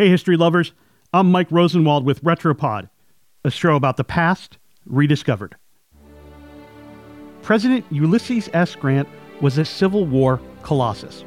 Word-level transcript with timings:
Hey, 0.00 0.08
history 0.08 0.38
lovers. 0.38 0.72
I'm 1.12 1.30
Mike 1.30 1.52
Rosenwald 1.52 2.06
with 2.06 2.24
Retropod, 2.24 2.88
a 3.44 3.50
show 3.50 3.76
about 3.76 3.98
the 3.98 4.02
past 4.02 4.56
rediscovered. 4.86 5.56
President 7.42 7.84
Ulysses 7.90 8.48
S. 8.54 8.74
Grant 8.74 9.06
was 9.42 9.58
a 9.58 9.64
Civil 9.66 10.06
War 10.06 10.40
colossus. 10.62 11.22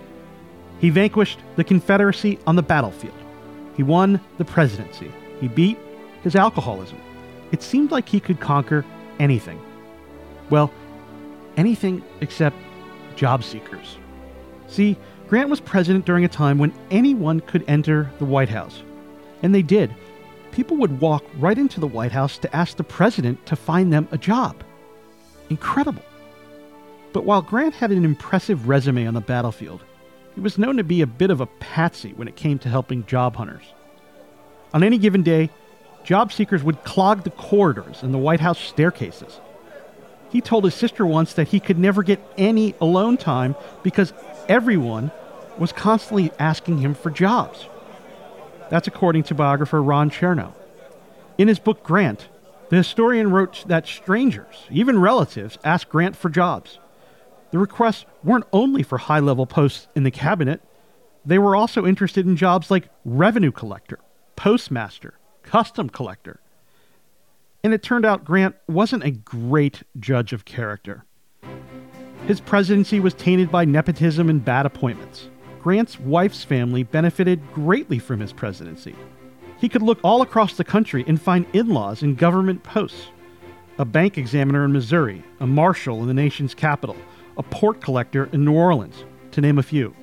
He 0.80 0.90
vanquished 0.90 1.38
the 1.56 1.64
Confederacy 1.64 2.40
on 2.48 2.56
the 2.56 2.64
battlefield. 2.64 3.14
He 3.78 3.84
won 3.84 4.20
the 4.40 4.46
presidency. 4.46 5.12
He 5.40 5.48
beat 5.48 5.78
his 6.24 6.36
alcoholism. 6.36 6.98
It 7.52 7.62
seemed 7.62 7.92
like 7.92 8.10
he 8.10 8.20
could 8.20 8.40
conquer 8.40 8.84
anything. 9.20 9.62
Well, 10.50 10.74
anything 11.58 12.02
except 12.22 12.56
job 13.16 13.44
seekers. 13.44 14.00
See, 14.68 14.98
Grant 15.28 15.50
was 15.50 15.60
president 15.60 16.06
during 16.06 16.26
a 16.26 16.30
time 16.30 16.58
when 16.58 16.74
anyone 16.92 17.40
could 17.42 17.64
enter 17.68 18.12
the 18.20 18.26
White 18.26 18.50
House. 18.50 18.84
And 19.42 19.54
they 19.54 19.62
did. 19.62 19.94
People 20.52 20.78
would 20.78 21.02
walk 21.02 21.24
right 21.38 21.58
into 21.58 21.80
the 21.80 21.88
White 21.88 22.12
House 22.12 22.38
to 22.40 22.56
ask 22.56 22.78
the 22.78 22.84
president 22.84 23.44
to 23.48 23.56
find 23.56 23.92
them 23.92 24.08
a 24.12 24.18
job. 24.18 24.64
Incredible. 25.50 26.04
But 27.12 27.26
while 27.26 27.42
Grant 27.42 27.76
had 27.76 27.92
an 27.92 28.06
impressive 28.06 28.68
resume 28.68 29.08
on 29.08 29.14
the 29.14 29.22
battlefield, 29.22 29.84
he 30.36 30.42
was 30.42 30.58
known 30.58 30.78
to 30.78 30.84
be 30.84 31.02
a 31.02 31.08
bit 31.08 31.30
of 31.30 31.42
a 31.42 31.46
patsy 31.46 32.14
when 32.14 32.28
it 32.28 32.36
came 32.36 32.58
to 32.60 32.70
helping 32.70 33.06
job 33.06 33.36
hunters. 33.36 33.64
On 34.74 34.84
any 34.84 34.98
given 34.98 35.22
day, 35.22 35.50
job 36.04 36.32
seekers 36.32 36.64
would 36.64 36.84
clog 36.84 37.24
the 37.24 37.30
corridors 37.32 38.02
and 38.02 38.14
the 38.14 38.18
White 38.18 38.40
House 38.40 38.60
staircases. 38.60 39.40
He 40.34 40.42
told 40.42 40.64
his 40.64 40.74
sister 40.74 41.06
once 41.06 41.34
that 41.34 41.50
he 41.50 41.60
could 41.60 41.78
never 41.78 42.02
get 42.02 42.20
any 42.40 42.74
alone 42.82 43.18
time 43.18 43.56
because 43.84 44.14
everyone 44.50 45.12
was 45.60 45.72
constantly 45.72 46.32
asking 46.40 46.80
him 46.80 46.96
for 46.96 47.12
jobs. 47.12 47.68
That's 48.72 48.88
according 48.88 49.24
to 49.26 49.36
biographer 49.36 49.82
Ron 49.82 50.10
Chernow. 50.10 50.54
In 51.38 51.48
his 51.48 51.60
book 51.60 51.84
Grant, 51.84 52.28
the 52.70 52.78
historian 52.78 53.30
wrote 53.30 53.64
that 53.68 53.86
strangers, 53.86 54.66
even 54.72 55.00
relatives, 55.00 55.60
asked 55.64 55.90
Grant 55.90 56.16
for 56.16 56.30
jobs. 56.30 56.80
The 57.52 57.60
requests 57.60 58.08
weren't 58.24 58.48
only 58.52 58.82
for 58.82 58.98
high 58.98 59.20
level 59.20 59.46
posts 59.46 59.88
in 59.94 60.02
the 60.02 60.10
cabinet, 60.10 60.62
they 61.24 61.38
were 61.38 61.56
also 61.56 61.86
interested 61.86 62.26
in 62.26 62.36
jobs 62.36 62.72
like 62.72 62.90
revenue 63.06 63.52
collector, 63.52 64.00
postmaster, 64.36 65.14
custom 65.44 65.90
collector. 65.90 66.40
And 67.64 67.74
it 67.74 67.82
turned 67.82 68.06
out 68.06 68.26
Grant 68.26 68.56
wasn't 68.68 69.06
a 69.06 69.12
great 69.12 69.84
judge 69.98 70.34
of 70.34 70.44
character. 70.44 71.06
His 72.28 72.42
presidency 72.42 73.00
was 73.00 73.14
tainted 73.14 73.52
by 73.52 73.64
nepotism 73.64 74.30
and 74.30 74.44
bad 74.44 74.66
appointments. 74.66 75.30
Grant's 75.62 75.98
wife's 75.98 76.44
family 76.44 76.84
benefited 76.84 77.40
greatly 77.54 78.00
from 78.00 78.20
his 78.20 78.34
presidency. 78.34 78.96
He 79.60 79.70
could 79.70 79.82
look 79.82 80.00
all 80.04 80.22
across 80.22 80.58
the 80.58 80.66
country 80.66 81.06
and 81.08 81.22
find 81.22 81.46
in 81.54 81.70
laws 81.70 82.04
in 82.04 82.16
government 82.16 82.64
posts 82.64 83.08
a 83.78 83.86
bank 83.86 84.18
examiner 84.18 84.66
in 84.66 84.74
Missouri, 84.74 85.24
a 85.40 85.48
marshal 85.48 86.02
in 86.02 86.08
the 86.08 86.14
nation's 86.14 86.54
capital, 86.54 86.98
a 87.38 87.44
port 87.44 87.82
collector 87.82 88.30
in 88.34 88.44
New 88.44 88.54
Orleans, 88.54 89.06
to 89.32 89.42
name 89.42 89.58
a 89.58 89.64
few. 89.64 89.96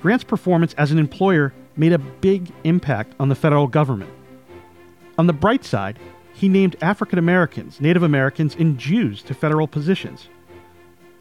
Grant's 0.00 0.24
performance 0.24 0.72
as 0.74 0.90
an 0.90 0.98
employer 0.98 1.52
made 1.76 1.92
a 1.92 1.98
big 1.98 2.50
impact 2.64 3.14
on 3.20 3.28
the 3.28 3.34
federal 3.34 3.66
government. 3.66 4.10
On 5.18 5.26
the 5.26 5.32
bright 5.32 5.64
side, 5.64 5.98
he 6.32 6.48
named 6.48 6.76
African 6.80 7.18
Americans, 7.18 7.80
Native 7.80 8.02
Americans, 8.02 8.56
and 8.58 8.78
Jews 8.78 9.22
to 9.24 9.34
federal 9.34 9.66
positions. 9.66 10.28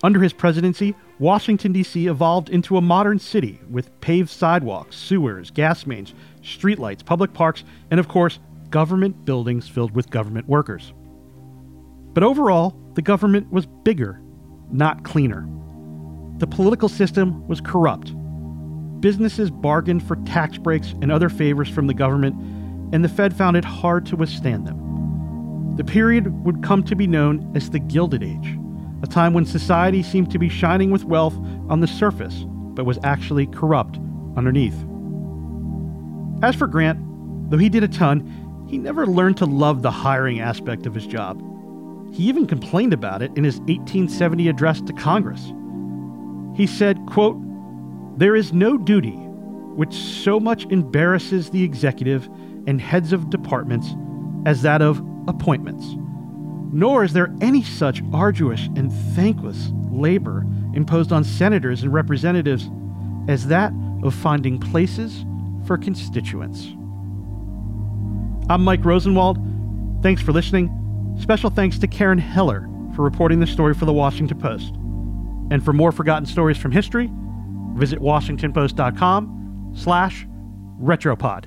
Under 0.01 0.21
his 0.21 0.31
presidency, 0.31 0.95
Washington, 1.19 1.73
D.C. 1.73 2.07
evolved 2.07 2.49
into 2.49 2.77
a 2.77 2.81
modern 2.81 3.19
city 3.19 3.59
with 3.69 3.99
paved 3.99 4.29
sidewalks, 4.29 4.95
sewers, 4.95 5.51
gas 5.51 5.85
mains, 5.85 6.13
streetlights, 6.41 7.03
public 7.03 7.33
parks, 7.33 7.66
and 7.91 7.99
of 7.99 8.07
course, 8.07 8.39
government 8.69 9.25
buildings 9.25 9.67
filled 9.67 9.93
with 9.93 10.09
government 10.09 10.47
workers. 10.47 10.93
But 12.13 12.23
overall, 12.23 12.75
the 12.94 13.01
government 13.01 13.51
was 13.51 13.66
bigger, 13.66 14.21
not 14.72 15.03
cleaner. 15.03 15.47
The 16.38 16.47
political 16.47 16.88
system 16.88 17.45
was 17.47 17.59
corrupt. 17.59 18.13
Businesses 19.01 19.51
bargained 19.51 20.03
for 20.03 20.16
tax 20.17 20.57
breaks 20.57 20.94
and 21.01 21.11
other 21.11 21.29
favors 21.29 21.69
from 21.69 21.88
the 21.88 21.94
government, 21.94 22.35
and 22.94 23.03
the 23.03 23.09
Fed 23.09 23.35
found 23.35 23.57
it 23.57 23.66
hard 23.66 24.05
to 24.05 24.16
withstand 24.16 24.66
them. 24.66 24.88
The 25.79 25.85
period 25.85 26.44
would 26.44 26.62
come 26.62 26.84
to 26.84 26.95
be 26.95 27.07
known 27.07 27.53
as 27.56 27.69
the 27.69 27.79
Gilded 27.79 28.22
Age, 28.22 28.59
a 29.01 29.07
time 29.07 29.34
when 29.34 29.45
society 29.45 30.03
seemed 30.03 30.29
to 30.31 30.38
be 30.38 30.50
shining 30.50 30.91
with 30.91 31.06
wealth 31.06 31.38
on 31.69 31.79
the 31.79 31.88
surface, 31.88 32.44
but 32.73 32.85
was 32.85 33.00
actually 33.01 33.47
corrupt 33.47 33.97
underneath. 34.35 34.75
As 36.44 36.53
for 36.53 36.67
Grant, 36.67 37.00
though 37.50 37.57
he 37.57 37.69
did 37.69 37.85
a 37.85 37.88
ton, 37.88 38.66
he 38.67 38.78
never 38.78 39.07
learned 39.07 39.38
to 39.38 39.45
love 39.45 39.81
the 39.81 39.90
hiring 39.90 40.41
aspect 40.41 40.85
of 40.85 40.94
his 40.94 41.07
job. 41.07 41.41
He 42.13 42.25
even 42.25 42.46
complained 42.46 42.91
about 42.91 43.22
it 43.22 43.31
in 43.38 43.46
his 43.46 43.59
1870 43.59 44.50
address 44.50 44.81
to 44.81 44.91
Congress. 44.91 45.53
He 46.57 46.67
said, 46.67 47.00
quote, 47.07 47.38
There 48.19 48.35
is 48.35 48.51
no 48.51 48.78
duty 48.78 49.16
which 49.16 49.94
so 49.94 50.41
much 50.41 50.66
embarrasses 50.72 51.51
the 51.51 51.63
executive 51.63 52.28
and 52.67 52.81
heads 52.81 53.13
of 53.13 53.29
departments 53.29 53.96
as 54.46 54.61
that 54.63 54.81
of 54.81 55.01
appointments. 55.29 55.85
Nor 56.72 57.03
is 57.03 57.13
there 57.13 57.34
any 57.41 57.63
such 57.63 58.03
arduous 58.13 58.67
and 58.75 58.91
thankless 59.16 59.72
labor 59.91 60.45
imposed 60.73 61.12
on 61.12 61.23
senators 61.23 61.84
and 61.84 61.94
representatives 61.94 62.69
as 63.28 63.47
that 63.47 63.73
of 64.03 64.13
finding 64.13 64.59
places 64.59 65.25
for 65.66 65.78
constituents. 65.78 66.67
I'm 68.50 68.63
Mike 68.63 68.84
Rosenwald. 68.84 69.38
Thanks 70.01 70.22
for 70.22 70.31
listening. 70.31 70.75
Special 71.19 71.50
thanks 71.50 71.78
to 71.79 71.88
Karen 71.88 72.17
Heller 72.17 72.67
for 72.96 73.03
reporting 73.03 73.40
the 73.40 73.47
story 73.47 73.73
for 73.73 73.85
the 73.85 73.94
Washington 73.94 74.40
Post. 74.40 74.73
And 75.51 75.63
for 75.63 75.73
more 75.73 75.91
forgotten 75.91 76.25
stories 76.25 76.57
from 76.57 76.72
history, 76.72 77.09
visit 77.75 78.00
washingtonpost.com 78.00 79.73
slash 79.75 80.25
retropod. 80.81 81.46